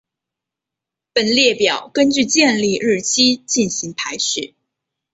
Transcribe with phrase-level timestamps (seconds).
[1.13, 4.55] 本列表根据建立日期进行排序。